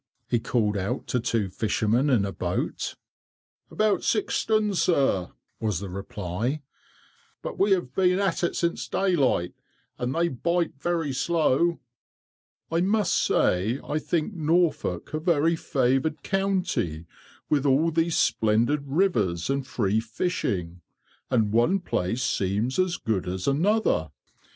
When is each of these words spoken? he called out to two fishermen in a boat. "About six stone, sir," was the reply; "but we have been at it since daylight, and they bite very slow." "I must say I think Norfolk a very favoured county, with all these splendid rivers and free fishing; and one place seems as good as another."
he 0.27 0.39
called 0.39 0.75
out 0.75 1.05
to 1.05 1.19
two 1.19 1.47
fishermen 1.47 2.09
in 2.09 2.25
a 2.25 2.31
boat. 2.31 2.95
"About 3.69 4.03
six 4.03 4.33
stone, 4.33 4.73
sir," 4.73 5.29
was 5.59 5.79
the 5.79 5.89
reply; 5.89 6.63
"but 7.43 7.59
we 7.59 7.69
have 7.73 7.93
been 7.93 8.17
at 8.17 8.43
it 8.43 8.55
since 8.55 8.87
daylight, 8.87 9.53
and 9.99 10.15
they 10.15 10.27
bite 10.27 10.73
very 10.81 11.13
slow." 11.13 11.79
"I 12.71 12.81
must 12.81 13.13
say 13.13 13.79
I 13.87 13.99
think 13.99 14.33
Norfolk 14.33 15.13
a 15.13 15.19
very 15.19 15.55
favoured 15.55 16.23
county, 16.23 17.05
with 17.47 17.63
all 17.63 17.91
these 17.91 18.17
splendid 18.17 18.81
rivers 18.87 19.51
and 19.51 19.67
free 19.67 19.99
fishing; 19.99 20.81
and 21.29 21.51
one 21.51 21.77
place 21.79 22.23
seems 22.23 22.79
as 22.79 22.97
good 22.97 23.27
as 23.27 23.47
another." 23.47 24.09